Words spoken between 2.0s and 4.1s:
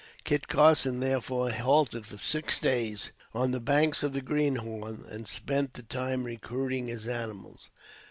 for six days on the banks